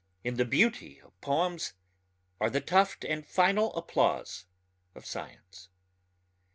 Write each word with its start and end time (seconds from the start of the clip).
In 0.23 0.33
the 0.37 0.45
beauty 0.45 0.99
of 1.01 1.21
poems 1.21 1.73
are 2.39 2.49
the 2.49 2.59
tuft 2.59 3.03
and 3.05 3.23
final 3.23 3.71
applause 3.75 4.45
of 4.95 5.05
science. 5.05 5.69